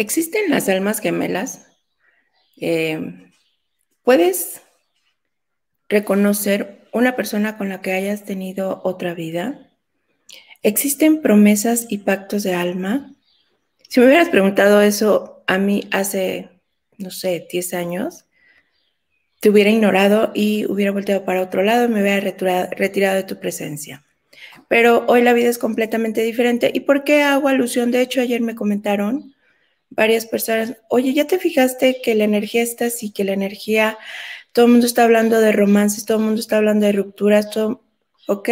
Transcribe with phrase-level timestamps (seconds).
[0.00, 1.66] ¿Existen las almas gemelas?
[2.58, 3.28] Eh,
[4.02, 4.62] ¿Puedes
[5.90, 9.70] reconocer una persona con la que hayas tenido otra vida?
[10.62, 13.14] ¿Existen promesas y pactos de alma?
[13.90, 16.48] Si me hubieras preguntado eso a mí hace,
[16.96, 18.24] no sé, 10 años,
[19.40, 22.20] te hubiera ignorado y hubiera volteado para otro lado y me hubiera
[22.70, 24.06] retirado de tu presencia.
[24.66, 26.70] Pero hoy la vida es completamente diferente.
[26.72, 27.90] ¿Y por qué hago alusión?
[27.90, 29.34] De hecho, ayer me comentaron
[29.90, 33.98] varias personas, oye, ¿ya te fijaste que la energía está así, que la energía,
[34.52, 37.84] todo el mundo está hablando de romances, todo el mundo está hablando de rupturas, todo,
[38.26, 38.48] ok,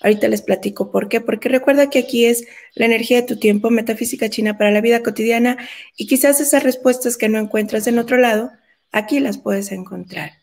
[0.00, 3.70] ahorita les platico por qué, porque recuerda que aquí es la energía de tu tiempo,
[3.70, 5.58] metafísica china para la vida cotidiana,
[5.96, 8.52] y quizás esas respuestas que no encuentras en otro lado,
[8.92, 10.37] aquí las puedes encontrar.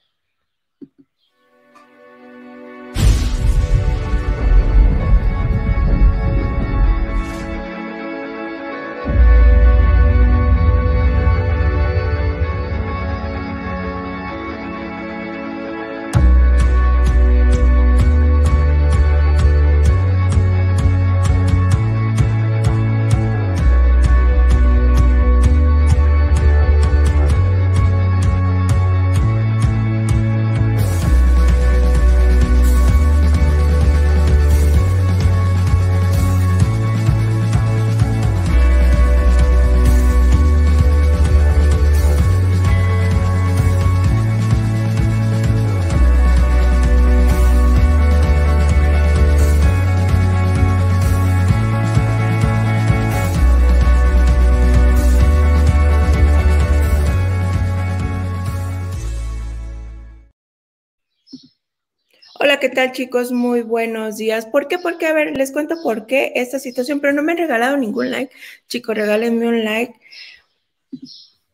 [62.76, 63.32] Tal chicos?
[63.32, 64.46] Muy buenos días.
[64.46, 64.78] ¿Por qué?
[64.78, 68.12] Porque, a ver, les cuento por qué esta situación, pero no me han regalado ningún
[68.12, 68.32] like.
[68.68, 69.96] Chicos, regálenme un like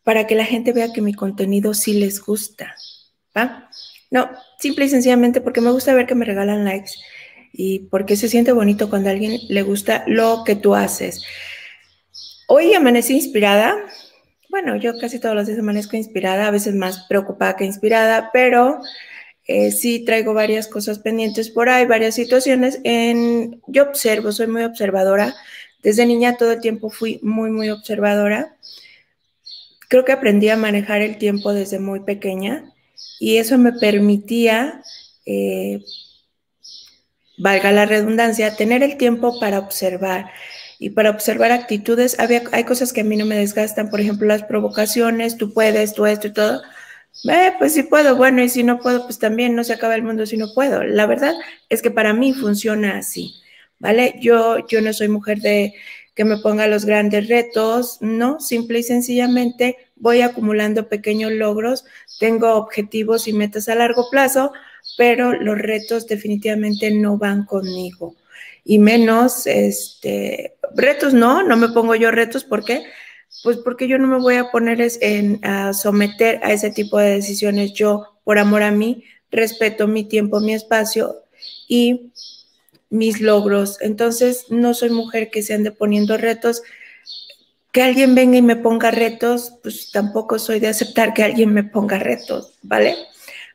[0.03, 2.75] para que la gente vea que mi contenido sí les gusta.
[3.37, 3.69] ¿Va?
[4.09, 6.91] No, simple y sencillamente porque me gusta ver que me regalan likes
[7.53, 11.23] y porque se siente bonito cuando a alguien le gusta lo que tú haces.
[12.47, 13.77] Hoy amanecí inspirada.
[14.49, 18.81] Bueno, yo casi todos los días amanezco inspirada, a veces más preocupada que inspirada, pero
[19.51, 22.79] eh, sí traigo varias cosas pendientes por ahí, varias situaciones.
[22.85, 25.35] En, yo observo, soy muy observadora.
[25.83, 28.55] Desde niña todo el tiempo fui muy, muy observadora.
[29.89, 32.71] Creo que aprendí a manejar el tiempo desde muy pequeña
[33.19, 34.83] y eso me permitía,
[35.25, 35.83] eh,
[37.37, 40.31] valga la redundancia, tener el tiempo para observar
[40.79, 42.17] y para observar actitudes.
[42.19, 45.93] Había, hay cosas que a mí no me desgastan, por ejemplo, las provocaciones, tú puedes,
[45.93, 46.61] tú esto y todo
[47.29, 50.03] eh, pues si puedo, bueno, y si no puedo, pues también no se acaba el
[50.03, 50.83] mundo si no puedo.
[50.83, 51.35] La verdad
[51.69, 53.35] es que para mí funciona así,
[53.79, 54.15] ¿vale?
[54.19, 55.73] Yo, yo no soy mujer de
[56.15, 61.85] que me ponga los grandes retos, no, simple y sencillamente voy acumulando pequeños logros,
[62.19, 64.51] tengo objetivos y metas a largo plazo,
[64.97, 68.15] pero los retos definitivamente no van conmigo.
[68.63, 72.83] Y menos, este, retos no, no me pongo yo retos, ¿por qué?
[73.43, 77.15] Pues porque yo no me voy a poner en, a someter a ese tipo de
[77.15, 77.73] decisiones.
[77.73, 81.23] Yo, por amor a mí, respeto mi tiempo, mi espacio
[81.67, 82.11] y
[82.89, 83.81] mis logros.
[83.81, 86.61] Entonces, no soy mujer que se ande poniendo retos.
[87.71, 91.63] Que alguien venga y me ponga retos, pues tampoco soy de aceptar que alguien me
[91.63, 92.95] ponga retos, ¿vale?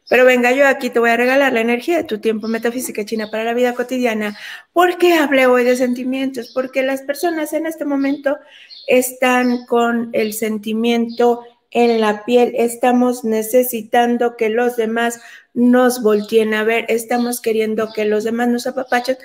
[0.09, 3.29] Pero venga, yo aquí te voy a regalar la energía de tu tiempo metafísica china
[3.31, 4.39] para la vida cotidiana.
[4.73, 6.53] ¿Por qué hablé hoy de sentimientos?
[6.55, 8.39] Porque las personas en este momento
[8.87, 15.21] están con el sentimiento en la piel, estamos necesitando que los demás
[15.53, 19.19] nos volteen a ver, estamos queriendo que los demás nos apapachen.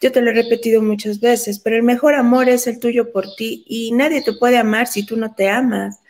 [0.00, 3.26] Yo te lo he repetido muchas veces, pero el mejor amor es el tuyo por
[3.36, 6.00] ti y nadie te puede amar si tú no te amas.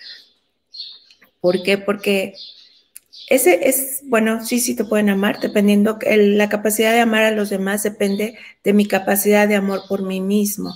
[1.40, 1.78] ¿Por qué?
[1.78, 2.34] Porque
[3.28, 7.50] ese es, bueno, sí, sí te pueden amar, dependiendo, la capacidad de amar a los
[7.50, 10.74] demás depende de mi capacidad de amor por mí mismo.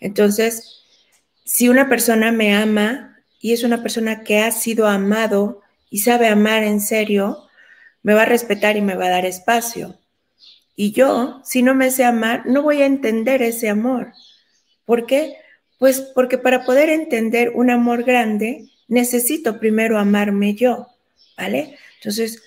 [0.00, 0.81] Entonces,
[1.44, 6.28] si una persona me ama y es una persona que ha sido amado y sabe
[6.28, 7.48] amar en serio,
[8.02, 9.98] me va a respetar y me va a dar espacio.
[10.74, 14.12] Y yo, si no me sé amar, no voy a entender ese amor.
[14.84, 15.36] ¿Por qué?
[15.78, 20.88] Pues porque para poder entender un amor grande, necesito primero amarme yo,
[21.36, 21.76] ¿vale?
[21.96, 22.42] Entonces,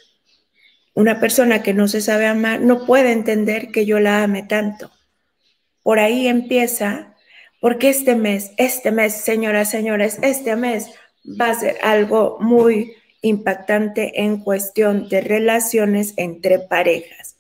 [0.94, 4.92] una persona que no se sabe amar no puede entender que yo la ame tanto.
[5.84, 7.15] Por ahí empieza
[7.66, 10.92] porque este mes, este mes, señoras, señores, este mes
[11.26, 17.38] va a ser algo muy impactante en cuestión de relaciones entre parejas.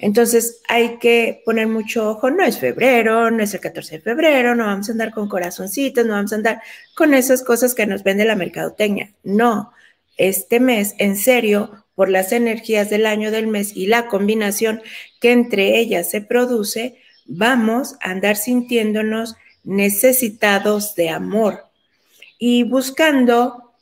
[0.00, 4.56] Entonces hay que poner mucho ojo, no es febrero, no es el 14 de febrero,
[4.56, 6.60] no vamos a andar con corazoncitos, no vamos a andar
[6.96, 9.12] con esas cosas que nos vende la mercadotecnia.
[9.22, 9.72] No,
[10.16, 14.82] este mes, en serio, por las energías del año del mes y la combinación
[15.20, 21.66] que entre ellas se produce, vamos a andar sintiéndonos necesitados de amor
[22.38, 23.72] y buscando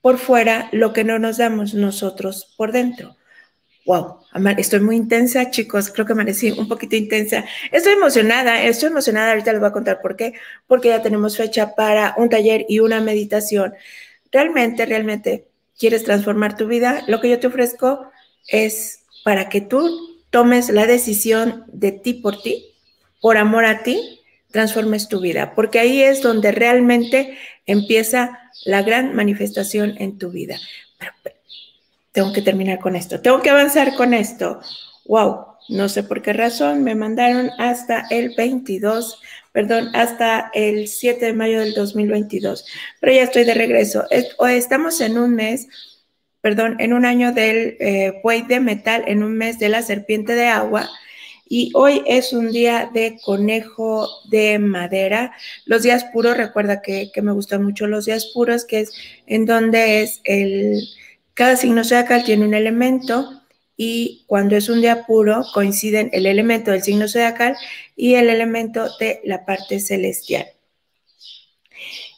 [0.00, 3.16] por fuera lo que no nos damos nosotros por dentro.
[3.86, 4.18] Wow,
[4.58, 5.90] estoy muy intensa, chicos.
[5.90, 7.44] Creo que amanecí un poquito intensa.
[7.72, 9.30] Estoy emocionada, estoy emocionada.
[9.30, 10.34] Ahorita les voy a contar por qué.
[10.66, 13.74] Porque ya tenemos fecha para un taller y una meditación.
[14.30, 15.46] Realmente, realmente
[15.78, 17.02] quieres transformar tu vida.
[17.08, 18.10] Lo que yo te ofrezco
[18.46, 22.74] es para que tú tomes la decisión de ti por ti,
[23.20, 24.19] por amor a ti,
[24.50, 25.54] transformes tu vida.
[25.54, 27.36] Porque ahí es donde realmente
[27.66, 30.58] empieza la gran manifestación en tu vida.
[32.12, 34.60] tengo que terminar con esto, tengo que avanzar con esto.
[35.06, 39.20] Wow, no sé por qué razón me mandaron hasta el 22,
[39.52, 42.66] perdón, hasta el 7 de mayo del 2022,
[43.00, 44.04] pero ya estoy de regreso.
[44.10, 45.68] Estamos en un mes,
[46.40, 50.34] perdón, en un año del eh, buey de metal, en un mes de la serpiente
[50.34, 50.90] de agua
[51.52, 55.32] y hoy es un día de conejo de madera.
[55.64, 58.92] Los días puros, recuerda que, me gustan mucho los días puros, que es
[59.26, 60.80] en donde es el,
[61.34, 63.42] cada signo zodiacal tiene un elemento
[63.76, 67.56] y cuando es un día puro coinciden el elemento del signo zodiacal
[67.96, 70.46] y el elemento de la parte celestial.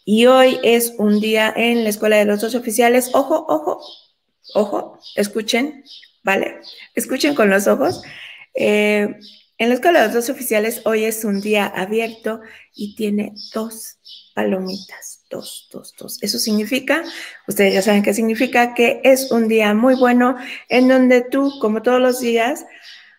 [0.04, 3.08] Y hoy es un día en la Escuela de los Dos Oficiales.
[3.14, 3.80] Ojo, ojo,
[4.52, 5.84] ojo, escuchen,
[6.22, 6.60] ¿vale?
[6.94, 8.02] Escuchen con los ojos.
[8.54, 9.18] Eh,
[9.58, 12.40] en la Escuela de los Dos Oficiales hoy es un día abierto
[12.74, 13.98] y tiene dos
[14.34, 16.18] palomitas, dos, dos, dos.
[16.22, 17.02] Eso significa,
[17.46, 20.36] ustedes ya saben qué significa, que es un día muy bueno
[20.68, 22.64] en donde tú, como todos los días,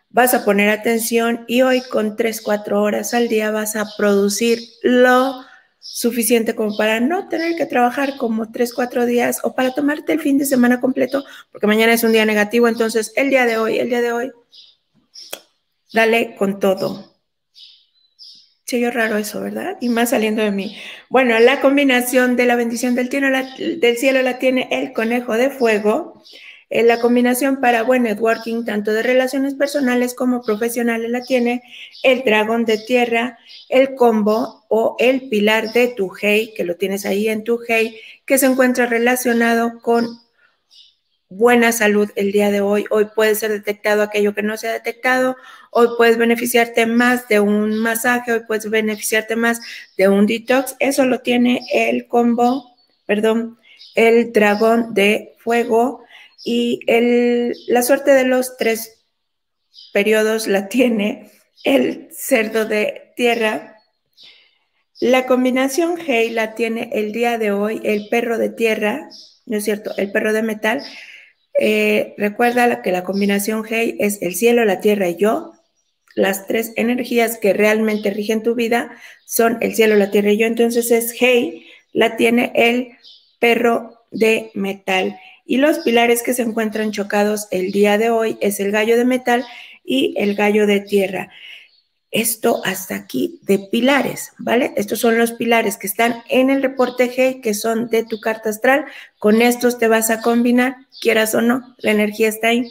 [0.10, 4.60] vas a poner atención y hoy con tres, cuatro horas al día vas a producir
[4.82, 5.46] lo
[5.80, 10.22] suficiente como para no tener que trabajar como tres, cuatro días o para tomarte el
[10.22, 13.80] fin de semana completo, porque mañana es un día negativo, entonces el día de hoy,
[13.80, 14.32] el día de hoy,
[15.94, 17.14] Dale con todo.
[18.66, 19.78] Se yo raro eso, ¿verdad?
[19.82, 20.76] Y más saliendo de mí.
[21.10, 26.24] Bueno, la combinación de la bendición del, del cielo la tiene el conejo de fuego.
[26.72, 31.62] Eh, la combinación para buen networking, tanto de relaciones personales como profesionales, la tiene
[32.02, 33.38] el dragón de tierra,
[33.70, 37.96] el combo o el pilar de tu hey, que lo tienes ahí en tu hey,
[38.26, 40.23] que se encuentra relacionado con
[41.38, 42.86] buena salud el día de hoy.
[42.90, 45.36] Hoy puede ser detectado aquello que no se ha detectado.
[45.72, 48.32] Hoy puedes beneficiarte más de un masaje.
[48.32, 49.60] Hoy puedes beneficiarte más
[49.98, 50.76] de un detox.
[50.80, 52.76] Eso lo tiene el combo,
[53.06, 53.58] perdón,
[53.96, 56.04] el dragón de fuego.
[56.46, 59.06] Y el, la suerte de los tres
[59.92, 61.32] periodos la tiene
[61.64, 63.78] el cerdo de tierra.
[65.00, 69.10] La combinación Hey la tiene el día de hoy el perro de tierra,
[69.46, 69.92] ¿no es cierto?
[69.98, 70.84] El perro de metal
[71.60, 75.54] eh, recuerda que la combinación Hey es el cielo, la tierra y yo.
[76.16, 78.92] Las tres energías que realmente rigen tu vida
[79.26, 80.48] son el cielo, la tierra y yo.
[80.48, 82.98] Entonces es Hey, la tiene el
[83.40, 85.20] perro de metal.
[85.46, 89.06] Y los pilares que se encuentran chocados el día de hoy es el gallo de
[89.06, 89.46] metal
[89.84, 91.30] y el gallo de tierra.
[92.14, 94.72] Esto hasta aquí de pilares, ¿vale?
[94.78, 98.52] Estos son los pilares que están en el reporte G, que son de tu carta
[98.52, 98.86] astral.
[99.18, 102.70] Con estos te vas a combinar, quieras o no, la energía está ahí.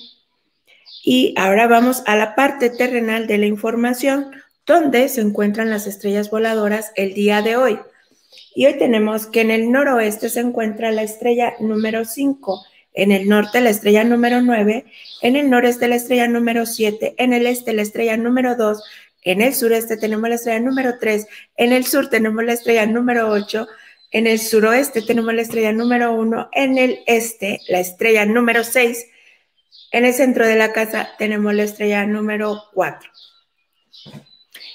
[1.03, 4.31] Y ahora vamos a la parte terrenal de la información,
[4.65, 7.81] donde se encuentran las estrellas voladoras el día de hoy.
[8.55, 12.65] Y hoy tenemos que en el noroeste se encuentra la estrella número 5,
[12.95, 14.85] en el norte la estrella número 9,
[15.23, 18.85] en el noreste la estrella número 7, en el este la estrella número 2,
[19.23, 21.27] en el sureste tenemos la estrella número 3,
[21.57, 23.67] en el sur tenemos la estrella número 8,
[24.11, 29.07] en el suroeste tenemos la estrella número 1, en el este la estrella número 6,
[29.93, 33.11] en el centro de la casa tenemos la estrella número 4.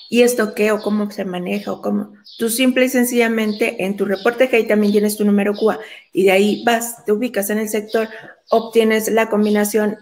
[0.10, 2.14] ¿Y esto qué o cómo se maneja o cómo?
[2.38, 5.80] Tú simple y sencillamente en tu reporte que ahí también tienes tu número QA
[6.14, 8.08] y de ahí vas, te ubicas en el sector,
[8.50, 9.98] obtienes la combinación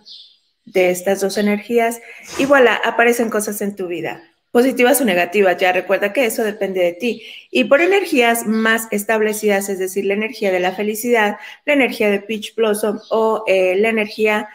[0.66, 2.00] de estas dos energías
[2.38, 4.22] y voilà, aparecen cosas en tu vida
[4.56, 7.24] positivas o negativas, ya recuerda que eso depende de ti.
[7.52, 11.36] Y por energías más establecidas, es decir, la energía de la felicidad,
[11.66, 14.48] la energía de Peach Blossom o eh, la energía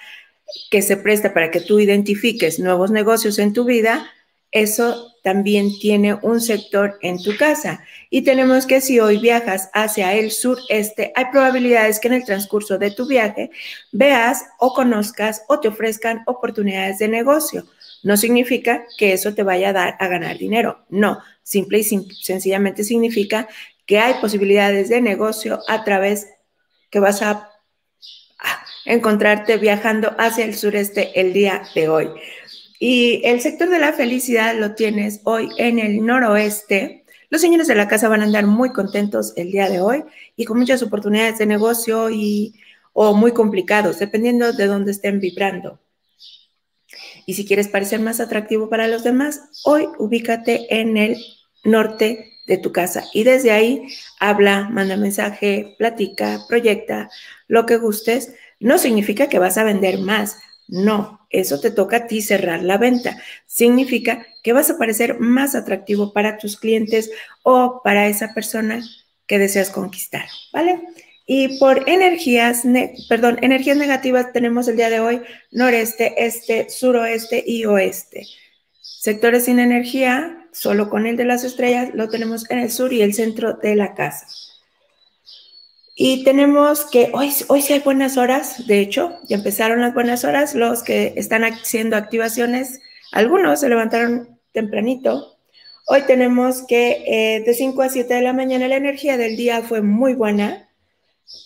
[0.71, 4.11] que se presta para que tú identifiques nuevos negocios en tu vida,
[4.52, 7.85] eso también tiene un sector en tu casa.
[8.09, 12.78] Y tenemos que si hoy viajas hacia el sureste, hay probabilidades que en el transcurso
[12.78, 13.50] de tu viaje
[13.92, 17.66] veas o conozcas o te ofrezcan oportunidades de negocio
[18.02, 20.85] no significa que eso te vaya a dar a ganar dinero.
[20.88, 23.49] No, simple y sencillamente significa
[23.87, 26.28] que hay posibilidades de negocio a través
[26.90, 27.50] que vas a
[28.85, 32.09] encontrarte viajando hacia el sureste el día de hoy.
[32.78, 37.04] Y el sector de la felicidad lo tienes hoy en el noroeste.
[37.28, 40.04] Los señores de la casa van a andar muy contentos el día de hoy
[40.35, 42.54] y con muchas oportunidades de negocio y
[42.92, 45.78] o muy complicados, dependiendo de dónde estén vibrando.
[47.30, 51.16] Y si quieres parecer más atractivo para los demás, hoy ubícate en el
[51.62, 53.87] norte de tu casa y desde ahí
[54.18, 57.08] habla, manda mensaje, platica, proyecta,
[57.46, 58.34] lo que gustes.
[58.58, 62.78] No significa que vas a vender más, no, eso te toca a ti cerrar la
[62.78, 63.16] venta.
[63.46, 67.12] Significa que vas a parecer más atractivo para tus clientes
[67.44, 68.82] o para esa persona
[69.28, 70.82] que deseas conquistar, ¿vale?
[71.32, 72.64] Y por energías,
[73.08, 75.22] perdón, energías negativas tenemos el día de hoy
[75.52, 78.26] noreste, este, suroeste y oeste.
[78.80, 83.02] Sectores sin energía, solo con el de las estrellas, lo tenemos en el sur y
[83.02, 84.26] el centro de la casa.
[85.94, 90.25] Y tenemos que, hoy, hoy sí hay buenas horas, de hecho, ya empezaron las buenas
[90.25, 92.80] horas, los que están haciendo activaciones,
[93.12, 95.38] algunos se levantaron tempranito.
[95.87, 99.62] Hoy tenemos que eh, de 5 a 7 de la mañana la energía del día
[99.62, 100.66] fue muy buena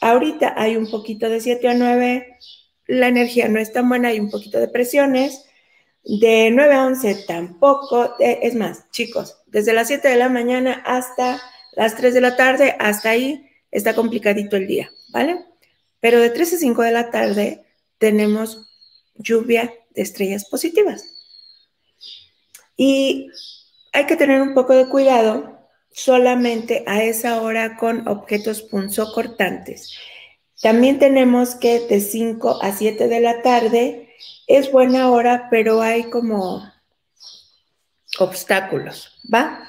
[0.00, 2.38] Ahorita hay un poquito de 7 a 9,
[2.86, 5.44] la energía no es tan buena, hay un poquito de presiones.
[6.04, 11.40] De 9 a 11 tampoco, es más, chicos, desde las 7 de la mañana hasta
[11.72, 15.44] las 3 de la tarde, hasta ahí está complicadito el día, ¿vale?
[16.00, 17.64] Pero de 3 a 5 de la tarde
[17.96, 18.68] tenemos
[19.14, 21.06] lluvia de estrellas positivas.
[22.76, 23.30] Y
[23.92, 25.53] hay que tener un poco de cuidado
[25.94, 29.96] solamente a esa hora con objetos punzocortantes.
[30.60, 34.10] También tenemos que de 5 a 7 de la tarde
[34.48, 36.68] es buena hora, pero hay como
[38.18, 39.68] obstáculos, ¿va?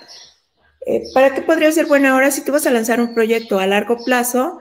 [0.88, 3.68] Eh, ¿Para qué podría ser buena hora si tú vas a lanzar un proyecto a
[3.68, 4.60] largo plazo?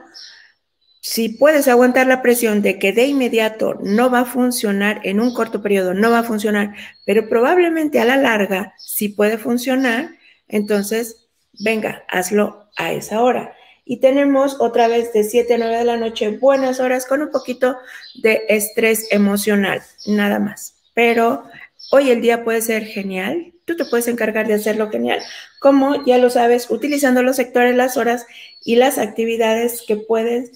[1.01, 5.33] Si puedes aguantar la presión de que de inmediato no va a funcionar, en un
[5.33, 10.15] corto periodo no va a funcionar, pero probablemente a la larga sí puede funcionar,
[10.47, 11.24] entonces
[11.59, 13.55] venga, hazlo a esa hora.
[13.85, 17.29] Y tenemos otra vez de 7 a 9 de la noche buenas horas con un
[17.29, 17.77] poquito
[18.15, 20.75] de estrés emocional, nada más.
[20.95, 21.43] Pero
[21.91, 23.53] hoy el día puede ser genial.
[23.65, 25.21] Tú te puedes encargar de hacerlo genial.
[25.59, 28.25] Como ya lo sabes, utilizando los sectores, las horas
[28.63, 30.51] y las actividades que puedes,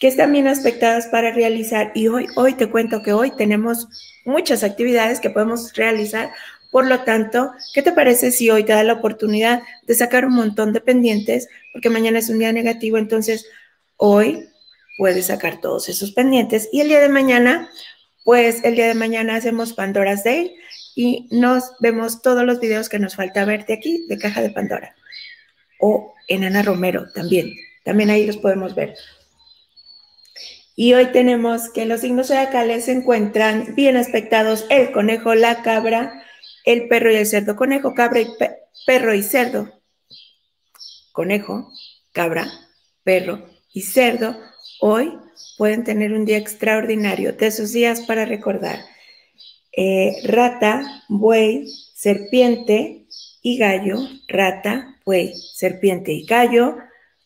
[0.00, 1.92] que están bien aspectadas para realizar.
[1.94, 3.88] Y hoy, hoy te cuento que hoy tenemos
[4.24, 6.32] muchas actividades que podemos realizar
[6.74, 10.34] por lo tanto, ¿qué te parece si hoy te da la oportunidad de sacar un
[10.34, 11.46] montón de pendientes?
[11.72, 13.46] Porque mañana es un día negativo, entonces
[13.96, 14.48] hoy
[14.98, 17.70] puedes sacar todos esos pendientes y el día de mañana,
[18.24, 20.56] pues el día de mañana hacemos Pandora's Day
[20.96, 24.50] y nos vemos todos los videos que nos falta ver de aquí, de Caja de
[24.50, 24.96] Pandora.
[25.78, 27.54] O en Ana Romero también,
[27.84, 28.96] también ahí los podemos ver.
[30.74, 36.23] Y hoy tenemos que los signos zodiacales se encuentran bien aspectados el conejo, la cabra,
[36.64, 38.26] el perro y el cerdo, conejo, cabra y
[38.86, 39.80] perro y cerdo,
[41.12, 41.70] conejo,
[42.12, 42.50] cabra,
[43.02, 44.36] perro y cerdo,
[44.80, 45.12] hoy
[45.58, 48.80] pueden tener un día extraordinario, de esos días para recordar.
[49.76, 53.06] Eh, rata, buey, serpiente
[53.42, 56.76] y gallo, rata, buey, serpiente y gallo.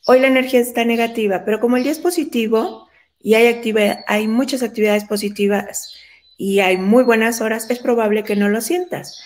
[0.06, 2.88] Hoy la energía está negativa, pero como el día es positivo
[3.20, 3.60] y hay,
[4.06, 5.94] hay muchas actividades positivas
[6.38, 9.20] y hay muy buenas horas, es probable que no lo sientas.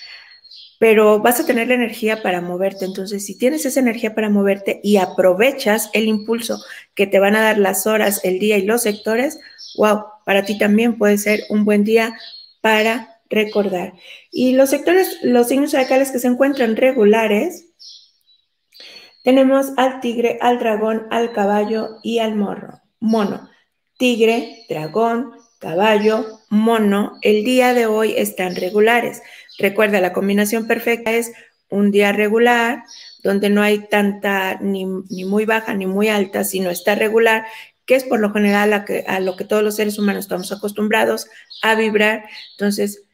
[0.81, 2.87] Pero vas a tener la energía para moverte.
[2.87, 6.59] Entonces, si tienes esa energía para moverte y aprovechas el impulso
[6.95, 9.39] que te van a dar las horas, el día y los sectores,
[9.77, 12.17] wow, para ti también puede ser un buen día
[12.63, 13.93] para recordar.
[14.33, 17.67] Y los sectores, los signos zodiacales que se encuentran regulares,
[19.23, 23.51] tenemos al tigre, al dragón, al caballo y al morro, mono.
[23.99, 29.23] Tigre, dragón, caballo, mono, el día de hoy están regulares.
[29.59, 31.33] Recuerda, la combinación perfecta es
[31.71, 32.83] un día regular,
[33.23, 37.47] donde no hay tanta ni, muy baja ni muy alta, sino está regular,
[37.87, 41.29] que es por lo general a, a lo que todos los seres humanos estamos acostumbrados
[41.63, 42.25] a vibrar.
[42.53, 43.05] Entonces,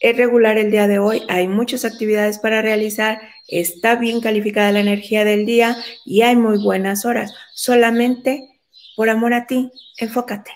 [0.00, 3.18] es regular el día de hoy, hay muchas actividades para realizar,
[3.48, 7.32] está bien calificada la energía del día y hay muy buenas horas.
[7.54, 8.60] Solamente
[8.94, 10.50] por amor a ti, enfócate.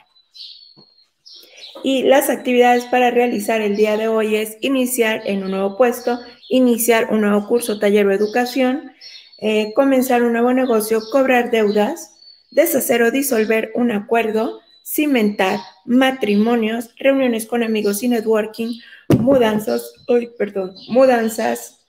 [1.84, 6.18] Y las actividades para realizar el día de hoy es iniciar en un nuevo puesto,
[6.48, 8.92] iniciar un nuevo curso, taller o educación,
[9.38, 12.14] eh, comenzar un nuevo negocio, cobrar deudas,
[12.50, 18.80] deshacer o disolver un acuerdo, cimentar, matrimonios, reuniones con amigos y networking,
[19.18, 19.92] mudanzas,
[20.38, 21.84] perdón, mudanzas,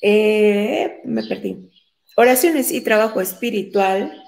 [0.00, 1.70] eh, me perdí,
[2.16, 4.22] oraciones y trabajo espiritual,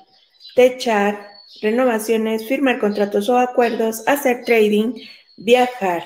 [0.54, 4.94] techar, renovaciones, firmar contratos o acuerdos, hacer trading,
[5.36, 6.04] viajar.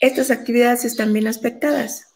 [0.00, 2.14] Estas actividades están bien aspectadas.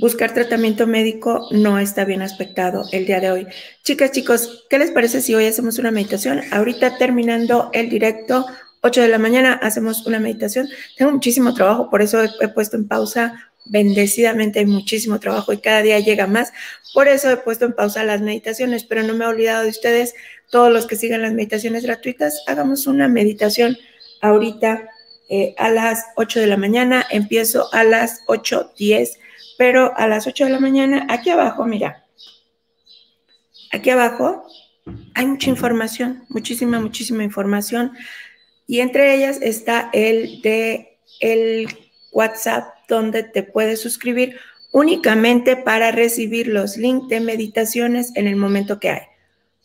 [0.00, 3.46] Buscar tratamiento médico no está bien aspectado el día de hoy.
[3.84, 6.42] Chicas, chicos, ¿qué les parece si hoy hacemos una meditación?
[6.52, 8.44] Ahorita terminando el directo,
[8.82, 10.68] 8 de la mañana, hacemos una meditación.
[10.96, 13.47] Tengo muchísimo trabajo, por eso he, puesto en pausa.
[13.68, 16.52] Bendecidamente hay muchísimo trabajo y cada día llega más.
[16.94, 20.14] Por eso he puesto en pausa las meditaciones, pero no me he olvidado de ustedes,
[20.50, 22.42] todos los que sigan las meditaciones gratuitas.
[22.46, 23.76] Hagamos una meditación
[24.20, 24.88] ahorita
[25.28, 27.06] eh, a las 8 de la mañana.
[27.10, 29.18] Empiezo a las 8.10
[29.58, 32.06] pero a las 8 de la mañana, aquí abajo, mira,
[33.72, 34.46] aquí abajo
[35.14, 37.92] hay mucha información, muchísima, muchísima información.
[38.68, 41.68] Y entre ellas está el de el
[42.12, 44.36] WhatsApp, donde te puedes suscribir
[44.72, 49.02] únicamente para recibir los links de meditaciones en el momento que hay.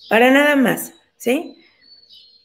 [0.10, 1.58] Para nada más, ¿sí?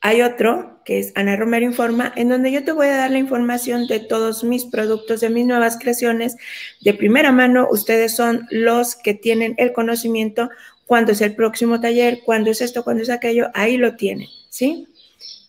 [0.01, 3.19] Hay otro que es Ana Romero Informa, en donde yo te voy a dar la
[3.19, 6.37] información de todos mis productos, de mis nuevas creaciones
[6.81, 7.69] de primera mano.
[7.71, 10.49] Ustedes son los que tienen el conocimiento
[10.87, 14.89] cuándo es el próximo taller, cuándo es esto, cuándo es aquello, ahí lo tienen, ¿sí?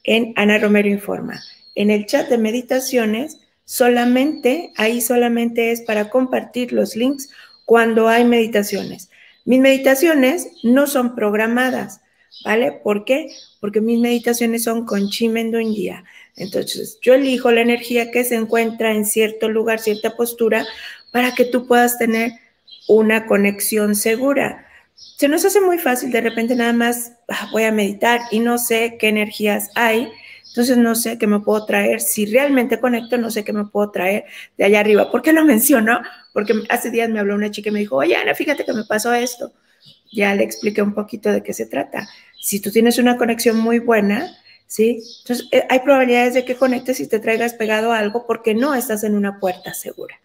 [0.04, 1.42] En Ana Romero Informa.
[1.76, 7.30] En el chat de meditaciones, solamente, ahí solamente es para compartir los links
[7.66, 9.10] cuando hay meditaciones.
[9.46, 12.02] Mis meditaciones no son programadas
[12.44, 12.72] ¿vale?
[12.72, 13.32] ¿Por qué?
[13.60, 16.04] Porque mis meditaciones son con Chimendunya.
[16.36, 20.66] Entonces, yo elijo la energía que se encuentra en cierto lugar, cierta postura,
[21.12, 22.32] para que tú puedas tener
[22.88, 24.66] una conexión segura.
[25.18, 28.58] Se nos hace muy fácil, de repente nada más ah, voy a meditar y no
[28.58, 30.10] sé qué energías hay,
[30.50, 32.02] entonces no sé qué me puedo traer.
[32.02, 34.26] Si realmente conecto, no sé qué me puedo traer
[34.58, 35.10] de allá arriba.
[35.10, 36.02] ¿Por qué lo menciono?
[36.34, 38.84] Porque hace días me habló una chica y me dijo, oye Ana, fíjate que me
[38.84, 39.52] pasó esto
[40.12, 42.08] ya le expliqué un poquito de qué se trata.
[42.40, 44.36] Si tú tienes una conexión muy buena,
[44.68, 45.02] ¿sí?
[45.22, 48.76] Entonces, eh, hay probabilidades de que conectes y te traigas pegado a algo porque no
[48.76, 50.16] estás en una puerta segura,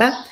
[0.00, 0.24] ¿va?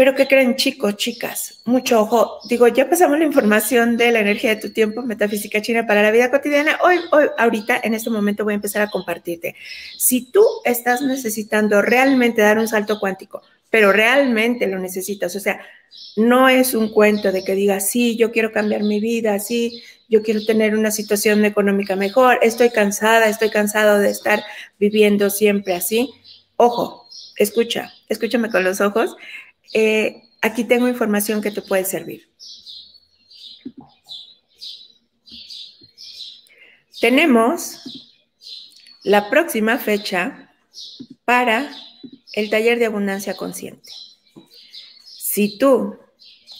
[0.00, 1.60] Pero ¿qué creen chicos, chicas?
[1.66, 2.40] Mucho ojo.
[2.48, 6.10] Digo, ya pasamos la información de la energía de tu tiempo, metafísica china para la
[6.10, 6.78] vida cotidiana.
[6.82, 9.56] Hoy, hoy, ahorita, en este momento voy a empezar a compartirte.
[9.98, 15.36] Si tú estás necesitando realmente dar un salto cuántico, pero realmente lo necesitas.
[15.36, 15.60] O sea,
[16.16, 20.22] no es un cuento de que digas, sí, yo quiero cambiar mi vida, sí, yo
[20.22, 24.42] quiero tener una situación económica mejor, estoy cansada, estoy cansado de estar
[24.78, 26.10] viviendo siempre así.
[26.56, 29.14] Ojo, escucha, escúchame con los ojos.
[29.72, 32.28] Eh, aquí tengo información que te puede servir.
[37.00, 38.16] Tenemos
[39.02, 40.52] la próxima fecha
[41.24, 41.70] para
[42.32, 43.90] el taller de abundancia consciente.
[45.04, 45.98] Si tú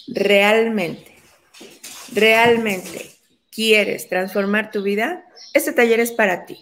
[0.08, 1.14] realmente,
[2.12, 3.10] realmente
[3.50, 6.58] quieres transformar tu vida, este taller es para ti.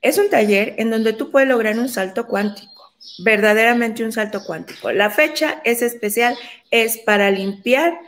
[0.00, 2.77] Es un taller en donde tú puedes lograr un salto cuántico,
[3.18, 4.92] verdaderamente un salto cuántico.
[4.92, 6.36] La fecha es especial,
[6.70, 7.98] es para limpiar,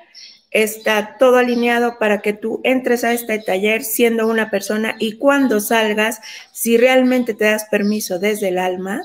[0.50, 5.61] está todo alineado para que tú entres a este taller siendo una persona y cuando
[5.61, 6.20] salgas,
[6.53, 9.03] si realmente te das permiso desde el alma,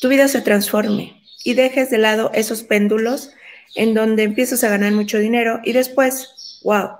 [0.00, 3.30] tu vida se transforme y dejes de lado esos péndulos
[3.74, 6.90] en donde empiezas a ganar mucho dinero y después, wow,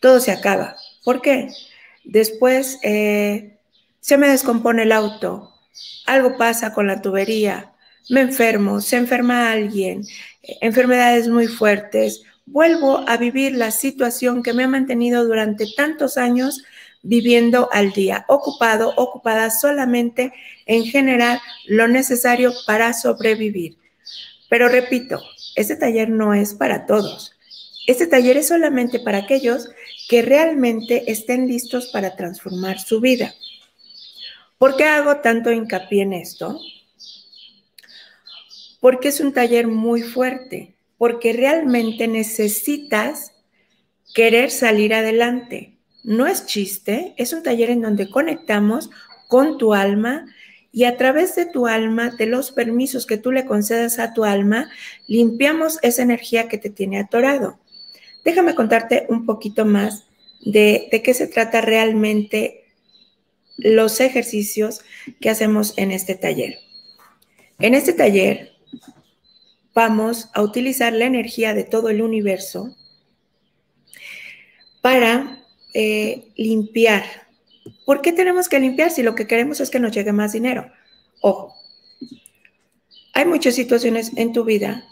[0.00, 0.76] todo se acaba.
[1.02, 1.48] ¿Por qué?
[2.04, 3.56] Después eh,
[4.00, 5.53] se me descompone el auto,
[6.06, 7.72] algo pasa con la tubería,
[8.10, 10.04] me enfermo, se enferma alguien,
[10.60, 16.62] enfermedades muy fuertes, vuelvo a vivir la situación que me ha mantenido durante tantos años
[17.02, 20.32] viviendo al día, ocupado, ocupada solamente
[20.66, 23.78] en generar lo necesario para sobrevivir.
[24.48, 25.22] Pero repito,
[25.54, 27.36] este taller no es para todos.
[27.86, 29.68] Este taller es solamente para aquellos
[30.08, 33.34] que realmente estén listos para transformar su vida.
[34.64, 36.58] ¿Por qué hago tanto hincapié en esto?
[38.80, 43.32] Porque es un taller muy fuerte, porque realmente necesitas
[44.14, 45.76] querer salir adelante.
[46.02, 48.88] No es chiste, es un taller en donde conectamos
[49.28, 50.24] con tu alma
[50.72, 54.24] y a través de tu alma, de los permisos que tú le concedas a tu
[54.24, 54.70] alma,
[55.06, 57.58] limpiamos esa energía que te tiene atorado.
[58.24, 60.06] Déjame contarte un poquito más
[60.40, 62.63] de, de qué se trata realmente
[63.56, 64.82] los ejercicios
[65.20, 66.58] que hacemos en este taller.
[67.58, 68.52] En este taller
[69.74, 72.76] vamos a utilizar la energía de todo el universo
[74.80, 77.04] para eh, limpiar.
[77.86, 80.70] ¿Por qué tenemos que limpiar si lo que queremos es que nos llegue más dinero?
[81.20, 81.54] Ojo,
[83.14, 84.84] hay muchas situaciones en tu vida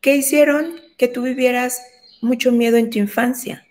[0.00, 1.80] que hicieron que tú vivieras
[2.20, 3.66] mucho miedo en tu infancia.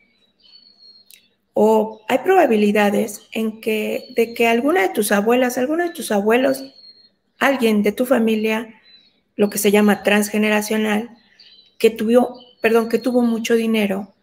[1.53, 6.63] O hay probabilidades en que de que alguna de tus abuelas, alguno de tus abuelos,
[7.39, 8.81] alguien de tu familia,
[9.35, 11.09] lo que se llama transgeneracional,
[11.77, 14.13] que tuvo, perdón, que tuvo mucho dinero,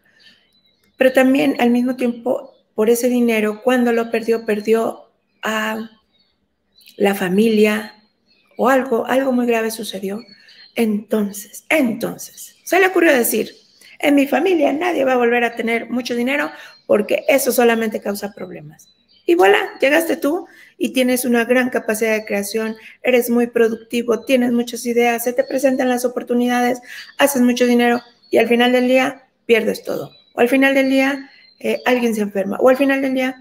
[0.97, 5.11] pero también al mismo tiempo por ese dinero, cuando lo perdió, perdió
[5.41, 5.89] a
[6.95, 7.95] la familia
[8.57, 10.21] o algo, algo muy grave sucedió.
[10.75, 13.53] Entonces, entonces, se le ocurrió decir,
[13.99, 16.49] en mi familia nadie va a volver a tener mucho dinero
[16.89, 18.89] porque eso solamente causa problemas.
[19.27, 24.51] Y voilà, llegaste tú y tienes una gran capacidad de creación, eres muy productivo, tienes
[24.51, 26.81] muchas ideas, se te presentan las oportunidades,
[27.19, 30.09] haces mucho dinero y al final del día pierdes todo.
[30.33, 32.57] O al final del día eh, alguien se enferma.
[32.59, 33.35] O al final del día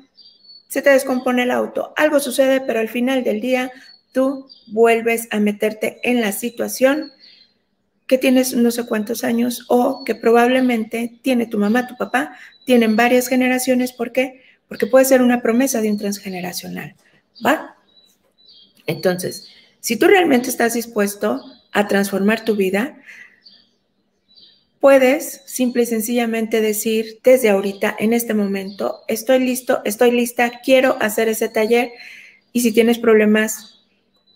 [0.69, 1.95] se te descompone el auto.
[1.97, 3.73] Algo sucede, pero al final del día
[4.13, 7.13] tú vuelves a meterte en la situación
[8.09, 12.33] que tienes no sé cuántos años o que probablemente tiene tu mamá, tu papá,
[12.65, 13.93] tienen varias generaciones.
[13.93, 14.43] ¿Por qué?
[14.67, 16.97] Porque puede ser una promesa de un transgeneracional.
[17.45, 17.77] ¿Va?
[18.87, 19.47] Entonces,
[19.81, 22.99] si tú realmente estás dispuesto a transformar tu vida,
[24.81, 30.97] puedes simple y sencillamente decir desde ahorita, en este momento, estoy listo, estoy lista, quiero
[31.01, 31.93] hacer ese taller.
[32.53, 33.78] Y si tienes problemas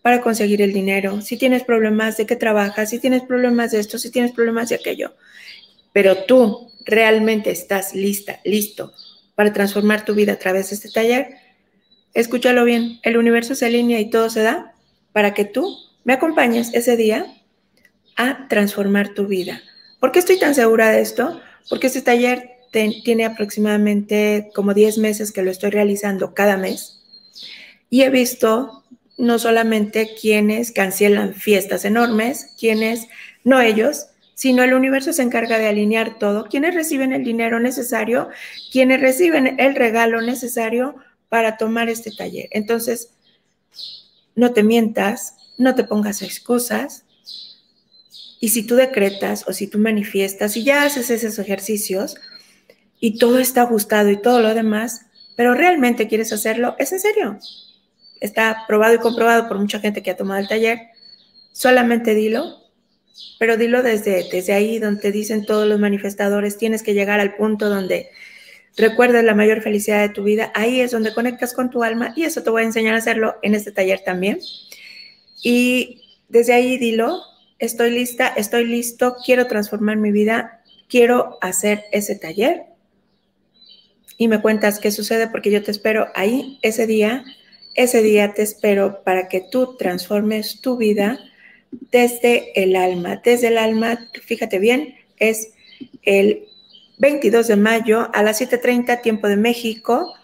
[0.03, 3.99] para conseguir el dinero, si tienes problemas de que trabajas, si tienes problemas de esto,
[3.99, 5.15] si tienes problemas de aquello,
[5.93, 8.93] pero tú realmente estás lista, listo
[9.37, 11.37] para transformar tu vida a través de este taller,
[12.15, 14.75] escúchalo bien, el universo se alinea y todo se da
[15.13, 17.27] para que tú me acompañes ese día
[18.17, 19.63] a transformar tu vida.
[20.01, 21.41] ¿Por qué estoy tan segura de esto?
[21.71, 27.01] Porque este taller tiene aproximadamente como 10 meses que lo estoy realizando cada mes
[27.89, 28.82] y he visto
[29.19, 33.09] no solamente quienes cancelan fiestas enormes, quienes,
[33.45, 38.29] no ellos, sino el universo se encarga de alinear todo, quienes reciben el dinero necesario,
[38.73, 40.97] quienes reciben el regalo necesario
[41.29, 42.49] para tomar este taller.
[42.51, 43.11] Entonces,
[44.35, 47.05] no te mientas, no te pongas excusas.
[48.41, 52.17] Y si tú decretas o si tú manifiestas y ya haces esos ejercicios
[52.99, 57.39] y todo está ajustado y todo lo demás, pero realmente quieres hacerlo, es en serio
[58.23, 60.79] está probado y comprobado por mucha gente que ha tomado el taller,
[61.53, 62.63] solamente dilo,
[63.39, 67.69] pero dilo desde, desde ahí donde dicen todos los manifestadores, tienes que llegar al punto
[67.69, 68.09] donde
[68.77, 72.23] recuerdes la mayor felicidad de tu vida, ahí es donde conectas con tu alma y
[72.23, 74.39] eso te voy a enseñar a hacerlo en este taller también.
[75.43, 77.21] Y desde ahí dilo,
[77.59, 82.63] estoy lista, estoy listo, quiero transformar mi vida, quiero hacer ese taller.
[84.17, 87.25] Y me cuentas qué sucede porque yo te espero ahí ese día
[87.75, 91.19] ese día te espero para que tú transformes tu vida
[91.91, 93.21] desde el alma.
[93.25, 95.53] Desde el alma, fíjate bien, es
[96.03, 96.45] el
[96.99, 100.15] 22 de mayo a las 7.30 tiempo de México.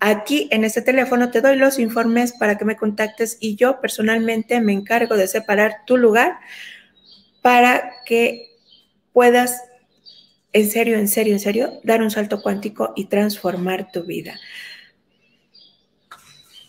[0.00, 4.60] Aquí en este teléfono te doy los informes para que me contactes y yo personalmente
[4.60, 6.38] me encargo de separar tu lugar
[7.40, 8.50] para que
[9.12, 9.62] puedas
[10.52, 14.38] en serio, en serio, en serio, dar un salto cuántico y transformar tu vida.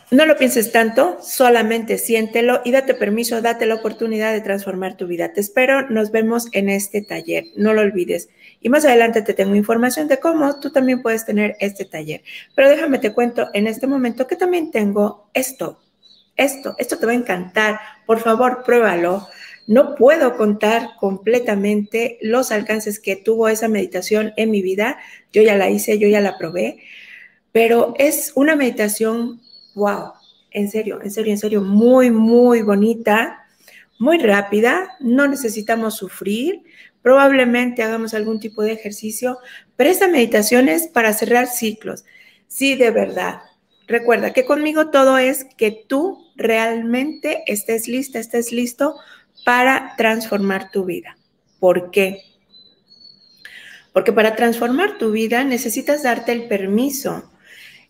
[0.09, 5.05] No lo pienses tanto, solamente siéntelo y date permiso, date la oportunidad de transformar tu
[5.05, 5.33] vida.
[5.33, 8.29] Te espero, nos vemos en este taller, no lo olvides.
[8.61, 12.23] Y más adelante te tengo información de cómo tú también puedes tener este taller.
[12.55, 15.81] Pero déjame te cuento en este momento que también tengo esto,
[16.37, 17.77] esto, esto te va a encantar.
[18.05, 19.27] Por favor, pruébalo.
[19.67, 24.99] No puedo contar completamente los alcances que tuvo esa meditación en mi vida.
[25.33, 26.77] Yo ya la hice, yo ya la probé,
[27.51, 29.41] pero es una meditación
[29.77, 30.13] wow,
[30.51, 33.45] en serio, en serio, en serio, muy, muy bonita,
[33.99, 36.63] muy rápida, no necesitamos sufrir,
[37.01, 39.37] probablemente hagamos algún tipo de ejercicio,
[39.75, 42.05] pero esta meditación es para cerrar ciclos.
[42.47, 43.41] Sí, de verdad.
[43.87, 48.95] Recuerda que conmigo todo es que tú realmente estés lista, estés listo
[49.45, 51.17] para transformar tu vida.
[51.59, 52.21] ¿Por qué?
[53.93, 57.31] Porque para transformar tu vida necesitas darte el permiso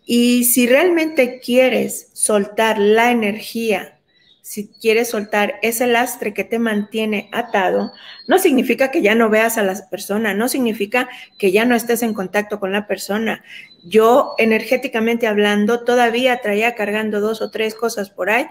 [0.10, 4.00] y si realmente quieres soltar la energía,
[4.42, 7.92] si quieres soltar ese lastre que te mantiene atado,
[8.26, 12.04] no significa que ya no veas a la persona, no significa que ya no estés
[12.04, 13.44] en contacto con la persona.
[13.84, 18.48] Yo, energéticamente hablando, todavía traía cargando dos o tres cosas por ahí.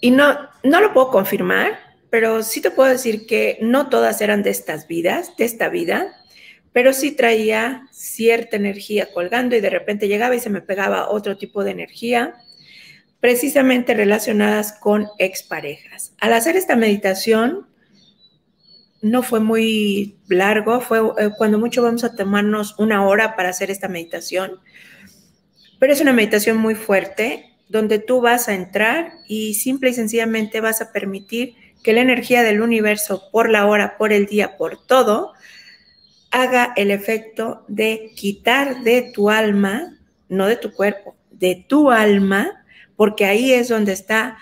[0.00, 4.44] Y no, no lo puedo confirmar, pero sí te puedo decir que no todas eran
[4.44, 6.14] de estas vidas, de esta vida
[6.76, 11.38] pero sí traía cierta energía colgando y de repente llegaba y se me pegaba otro
[11.38, 12.34] tipo de energía,
[13.18, 16.12] precisamente relacionadas con exparejas.
[16.20, 17.66] Al hacer esta meditación,
[19.00, 23.70] no fue muy largo, fue eh, cuando mucho vamos a tomarnos una hora para hacer
[23.70, 24.60] esta meditación,
[25.78, 30.60] pero es una meditación muy fuerte donde tú vas a entrar y simple y sencillamente
[30.60, 34.86] vas a permitir que la energía del universo por la hora, por el día, por
[34.86, 35.35] todo,
[36.30, 42.64] haga el efecto de quitar de tu alma, no de tu cuerpo, de tu alma,
[42.96, 44.38] porque ahí es donde está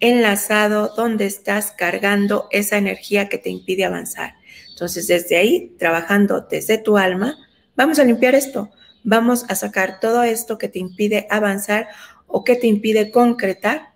[0.00, 4.34] enlazado, donde estás cargando esa energía que te impide avanzar.
[4.70, 7.36] Entonces, desde ahí, trabajando desde tu alma,
[7.76, 8.70] vamos a limpiar esto,
[9.04, 11.88] vamos a sacar todo esto que te impide avanzar
[12.26, 13.94] o que te impide concretar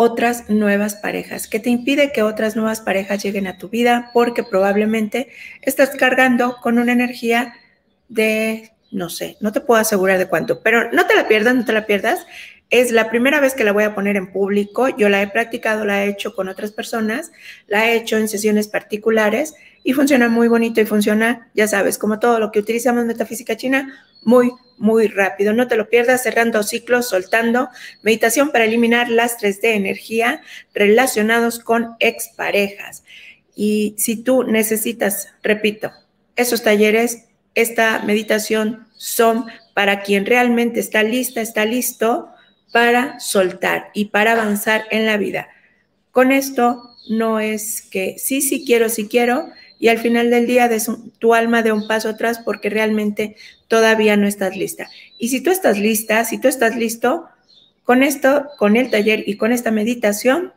[0.00, 4.44] otras nuevas parejas, que te impide que otras nuevas parejas lleguen a tu vida porque
[4.44, 5.28] probablemente
[5.60, 7.56] estás cargando con una energía
[8.08, 11.64] de, no sé, no te puedo asegurar de cuánto, pero no te la pierdas, no
[11.64, 12.28] te la pierdas.
[12.70, 14.88] Es la primera vez que la voy a poner en público.
[14.88, 17.32] Yo la he practicado, la he hecho con otras personas,
[17.66, 19.56] la he hecho en sesiones particulares
[19.88, 24.04] y funciona muy bonito y funciona, ya sabes, como todo lo que utilizamos metafísica china,
[24.22, 25.54] muy, muy rápido.
[25.54, 27.70] No te lo pierdas, cerrando ciclos, soltando.
[28.02, 30.42] Meditación para eliminar lastres de energía
[30.74, 33.02] relacionados con exparejas.
[33.56, 35.90] Y si tú necesitas, repito,
[36.36, 37.24] esos talleres,
[37.54, 42.28] esta meditación son para quien realmente está lista, está listo
[42.74, 45.48] para soltar y para avanzar en la vida.
[46.10, 49.48] Con esto no es que sí, sí quiero, sí quiero,
[49.78, 50.70] y al final del día
[51.18, 53.36] tu alma de un paso atrás porque realmente
[53.68, 54.88] todavía no estás lista.
[55.18, 57.28] Y si tú estás lista, si tú estás listo,
[57.84, 60.52] con esto, con el taller y con esta meditación,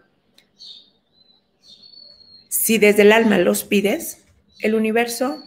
[2.49, 4.25] si desde el alma los pides,
[4.59, 5.41] el universo,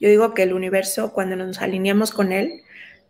[0.00, 2.62] yo digo que el universo cuando nos alineamos con él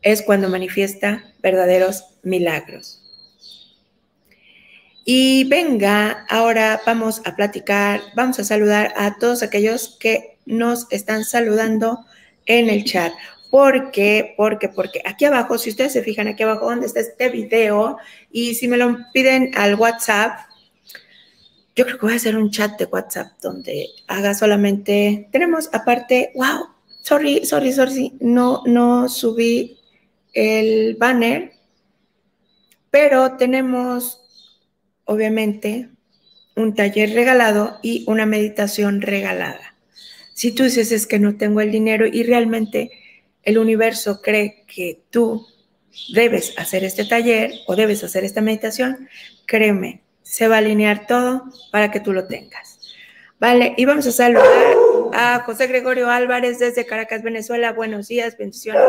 [0.03, 3.02] es cuando manifiesta verdaderos milagros.
[5.05, 11.25] Y venga, ahora vamos a platicar, vamos a saludar a todos aquellos que nos están
[11.25, 12.05] saludando
[12.47, 13.13] en el chat.
[13.51, 14.35] ¿Por qué?
[14.37, 17.99] Porque, porque aquí abajo, si ustedes se fijan aquí abajo donde está este video,
[18.31, 20.39] y si me lo piden al WhatsApp,
[21.75, 26.31] yo creo que voy a hacer un chat de WhatsApp donde haga solamente, tenemos aparte,
[26.35, 26.69] wow,
[27.03, 29.79] sorry, sorry, sorry, no, no subí
[30.33, 31.53] el banner,
[32.91, 34.22] pero tenemos
[35.05, 35.89] obviamente,
[36.57, 39.75] un taller regalado y una meditación regalada.
[40.35, 42.91] Si tú dices es que no tengo el dinero y realmente
[43.43, 45.47] el universo cree que tú
[46.13, 49.09] debes hacer este taller o debes hacer esta meditación,
[49.47, 52.95] créeme, se va a alinear todo para que tú lo tengas.
[53.39, 54.77] Vale, y vamos a saludar
[55.13, 57.73] a José Gregorio Álvarez desde Caracas, Venezuela.
[57.73, 58.83] Buenos días, bendiciones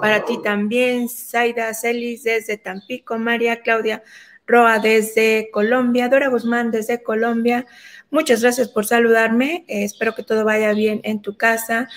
[0.00, 1.08] para ti también.
[1.08, 4.02] Zaida Celis desde Tampico, María Claudia
[4.46, 7.66] Roa desde Colombia, Dora Guzmán desde Colombia.
[8.10, 9.64] Muchas gracias por saludarme.
[9.68, 11.88] Eh, espero que todo vaya bien en tu casa.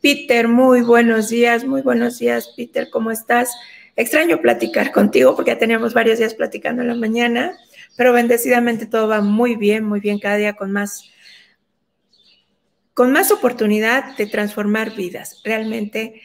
[0.00, 3.50] Peter, muy buenos días, muy buenos días, Peter, ¿cómo estás?
[3.96, 7.58] Extraño platicar contigo porque ya teníamos varios días platicando en la mañana,
[7.98, 11.10] pero bendecidamente todo va muy bien, muy bien, cada día con más
[12.94, 15.42] con más oportunidad de transformar vidas.
[15.44, 16.22] Realmente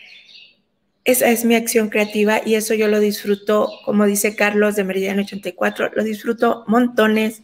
[1.05, 5.21] esa es mi acción creativa y eso yo lo disfruto, como dice Carlos de Meridiano
[5.21, 7.43] 84, lo disfruto montones,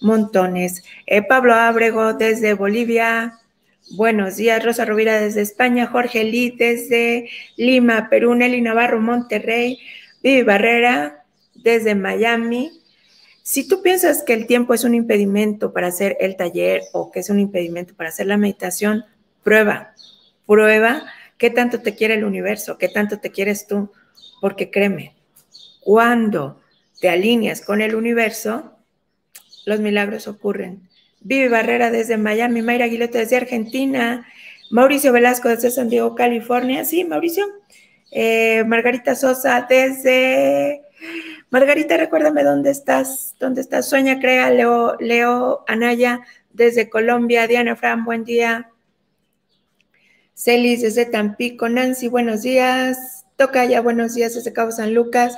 [0.00, 0.84] montones.
[1.06, 3.40] Eh, Pablo Ábrego desde Bolivia,
[3.96, 4.64] buenos días.
[4.64, 9.80] Rosa Rovira desde España, Jorge Lee desde Lima, Perú, Nelly Navarro, Monterrey,
[10.22, 11.24] Vivi Barrera
[11.56, 12.70] desde Miami.
[13.42, 17.18] Si tú piensas que el tiempo es un impedimento para hacer el taller o que
[17.18, 19.04] es un impedimento para hacer la meditación,
[19.42, 19.92] prueba,
[20.46, 21.02] prueba
[21.42, 23.90] qué tanto te quiere el universo, qué tanto te quieres tú,
[24.40, 25.16] porque créeme,
[25.80, 26.60] cuando
[27.00, 28.76] te alineas con el universo,
[29.66, 30.88] los milagros ocurren.
[31.20, 34.24] Vivi Barrera desde Miami, Mayra Aguileta desde Argentina,
[34.70, 36.84] Mauricio Velasco desde San Diego, California.
[36.84, 37.44] Sí, Mauricio.
[38.12, 40.82] Eh, Margarita Sosa desde...
[41.50, 43.88] Margarita, recuérdame dónde estás, dónde estás.
[43.88, 46.20] Sueña Crea, Leo, Leo Anaya
[46.52, 48.71] desde Colombia, Diana Fran, buen día.
[50.34, 53.24] Celis desde Tampico, Nancy, buenos días.
[53.36, 55.36] Tocaya, buenos días desde Cabo San Lucas.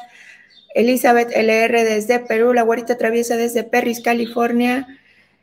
[0.75, 4.87] Elizabeth LR desde Perú, la guarita traviesa desde Perris, California.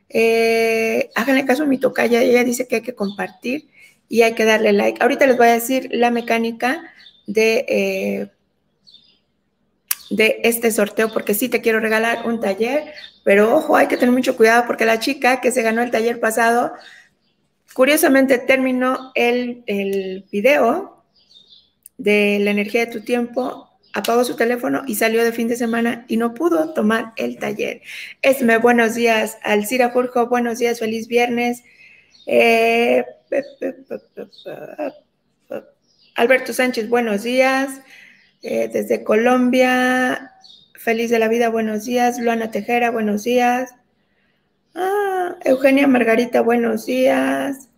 [0.09, 3.69] Eh, háganle caso a mi tocaya, ella dice que hay que compartir
[4.09, 5.01] y hay que darle like.
[5.01, 6.83] Ahorita les voy a decir la mecánica
[7.27, 8.27] de, eh,
[10.09, 14.13] de este sorteo, porque sí te quiero regalar un taller, pero ojo, hay que tener
[14.13, 16.73] mucho cuidado porque la chica que se ganó el taller pasado
[17.73, 21.03] curiosamente terminó el, el video
[21.97, 26.05] de la energía de tu tiempo apagó su teléfono y salió de fin de semana
[26.07, 27.81] y no pudo tomar el taller.
[28.21, 29.37] Esme, buenos días.
[29.43, 31.63] Alcira Furjo, buenos días, feliz viernes.
[32.25, 33.03] Eh,
[36.15, 37.81] Alberto Sánchez, buenos días.
[38.43, 40.31] Eh, desde Colombia,
[40.75, 42.19] feliz de la vida, buenos días.
[42.19, 43.71] Luana Tejera, buenos días.
[44.73, 45.10] Ah,
[45.43, 47.69] Eugenia Margarita, buenos días.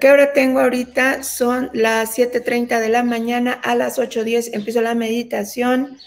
[0.00, 1.22] ¿Qué hora tengo ahorita?
[1.22, 5.98] Son las 7.30 de la mañana, a las 8.10 empiezo la meditación.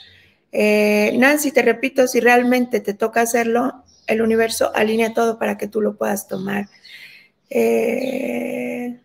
[0.52, 5.68] Eh, Nancy, te repito, si realmente te toca hacerlo, el universo alinea todo para que
[5.68, 6.68] tú lo puedas tomar.
[7.50, 9.00] Eh,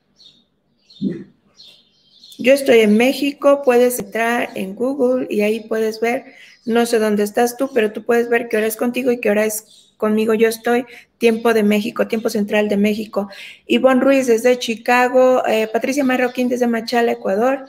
[2.38, 6.24] yo estoy en México, puedes entrar en Google y ahí puedes ver,
[6.64, 9.30] no sé dónde estás tú, pero tú puedes ver qué hora es contigo y qué
[9.30, 10.34] hora es conmigo.
[10.34, 10.86] Yo estoy,
[11.18, 13.28] tiempo de México, tiempo central de México.
[13.66, 17.66] Ivonne Ruiz desde Chicago, eh, Patricia Marroquín desde Machala, Ecuador.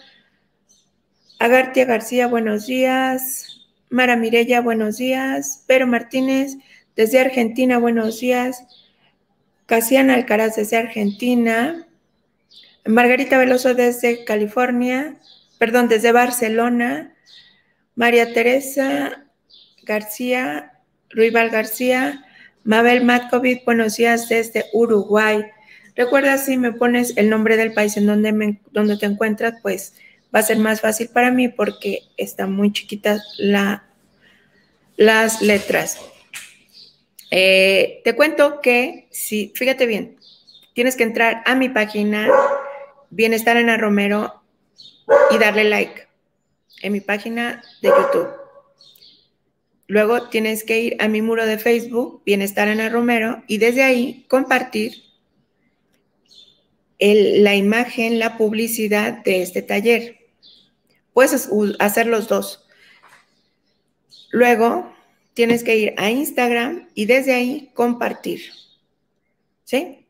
[1.37, 3.67] Agartia García, buenos días.
[3.89, 5.63] Mara Mirella, buenos días.
[5.67, 6.57] Pero Martínez
[6.95, 8.63] desde Argentina, buenos días.
[9.67, 11.87] Casiana Alcaraz desde Argentina.
[12.85, 15.17] Margarita Veloso desde California,
[15.59, 17.13] perdón, desde Barcelona.
[17.95, 19.25] María Teresa
[19.83, 20.70] García,
[21.13, 22.25] Ruibal García.
[22.63, 25.45] Mabel Matkovic, buenos días desde Uruguay.
[25.95, 29.95] Recuerda, si me pones el nombre del país en donde, donde te encuentras, pues
[30.33, 33.85] va a ser más fácil para mí porque están muy chiquitas la,
[34.95, 35.99] las letras.
[37.31, 40.17] Eh, te cuento que, si, fíjate bien,
[40.73, 42.27] tienes que entrar a mi página
[43.09, 44.41] Bienestar en Romero
[45.31, 46.07] y darle like
[46.81, 48.40] en mi página de YouTube.
[49.91, 54.25] Luego tienes que ir a mi muro de Facebook, Bienestar en Romero, y desde ahí
[54.29, 55.03] compartir
[56.97, 60.29] la imagen, la publicidad de este taller.
[61.11, 61.49] Puedes
[61.79, 62.65] hacer los dos.
[64.29, 64.95] Luego
[65.33, 68.43] tienes que ir a Instagram y desde ahí compartir.
[69.65, 70.05] ¿Sí?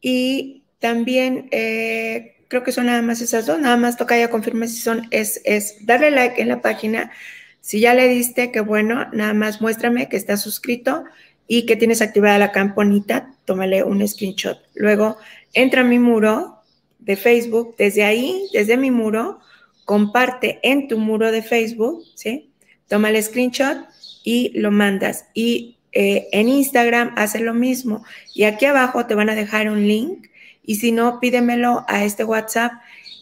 [0.00, 4.70] Y también eh, creo que son nada más esas dos, nada más toca ya confirmar
[4.70, 7.12] si son, es, es darle like en la página.
[7.60, 11.04] Si ya le diste, qué bueno, nada más muéstrame que estás suscrito
[11.46, 14.58] y que tienes activada la campanita, tómale un screenshot.
[14.74, 15.16] Luego
[15.54, 16.62] entra a mi muro
[16.98, 19.40] de Facebook, desde ahí, desde mi muro,
[19.84, 22.50] comparte en tu muro de Facebook, ¿sí?
[22.88, 23.78] Toma el screenshot
[24.24, 25.26] y lo mandas.
[25.32, 28.04] Y eh, en Instagram hace lo mismo.
[28.34, 30.28] Y aquí abajo te van a dejar un link.
[30.64, 32.72] Y si no, pídemelo a este WhatsApp.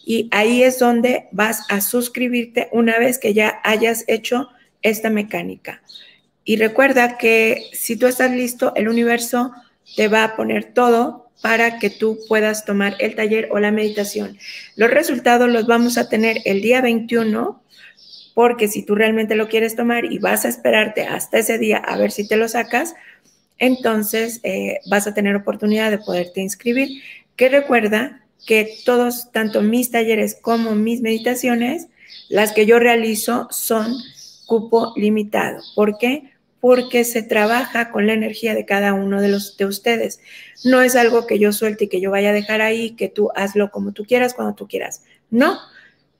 [0.09, 4.47] Y ahí es donde vas a suscribirte una vez que ya hayas hecho
[4.81, 5.81] esta mecánica.
[6.45, 9.51] Y recuerda que si tú estás listo, el universo
[9.97, 14.37] te va a poner todo para que tú puedas tomar el taller o la meditación.
[14.77, 17.61] Los resultados los vamos a tener el día 21
[18.33, 21.97] porque si tú realmente lo quieres tomar y vas a esperarte hasta ese día a
[21.97, 22.95] ver si te lo sacas,
[23.57, 27.03] entonces eh, vas a tener oportunidad de poderte inscribir.
[27.35, 31.87] Que recuerda que todos, tanto mis talleres como mis meditaciones,
[32.29, 33.93] las que yo realizo son
[34.45, 35.61] cupo limitado.
[35.75, 36.31] ¿Por qué?
[36.59, 40.19] Porque se trabaja con la energía de cada uno de los de ustedes.
[40.63, 43.29] No es algo que yo suelte y que yo vaya a dejar ahí, que tú
[43.35, 45.03] hazlo como tú quieras, cuando tú quieras.
[45.29, 45.59] No,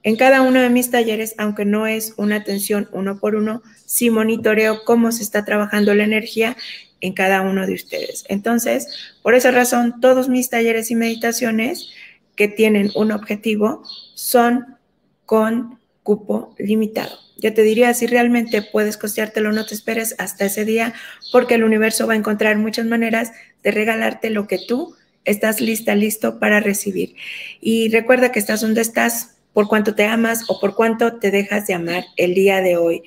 [0.03, 4.09] en cada uno de mis talleres, aunque no es una atención uno por uno, sí
[4.09, 6.55] monitoreo cómo se está trabajando la energía
[7.01, 8.25] en cada uno de ustedes.
[8.29, 8.87] Entonces,
[9.21, 11.89] por esa razón, todos mis talleres y meditaciones
[12.37, 14.77] que tienen un objetivo son
[15.25, 17.17] con cupo limitado.
[17.39, 20.93] Yo te diría, si realmente puedes costeártelo, no te esperes hasta ese día,
[21.31, 24.95] porque el universo va a encontrar muchas maneras de regalarte lo que tú
[25.25, 27.15] estás lista, listo para recibir.
[27.59, 31.67] Y recuerda que estás donde estás por cuánto te amas o por cuánto te dejas
[31.67, 33.03] de amar el día de hoy.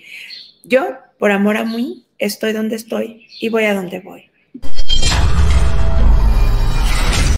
[0.64, 4.29] Yo, por amor a mí, estoy donde estoy y voy a donde voy.